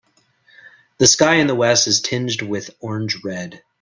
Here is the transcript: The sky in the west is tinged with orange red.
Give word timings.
The 0.97 1.05
sky 1.05 1.35
in 1.35 1.45
the 1.45 1.53
west 1.53 1.85
is 1.85 2.01
tinged 2.01 2.41
with 2.41 2.75
orange 2.79 3.23
red. 3.23 3.61